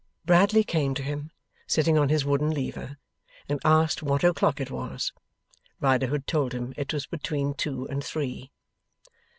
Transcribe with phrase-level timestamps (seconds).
[0.25, 1.29] Bradley came to him,
[1.67, 2.97] sitting on his wooden lever,
[3.47, 5.13] and asked what o'clock it was?
[5.79, 8.51] Riderhood told him it was between two and three.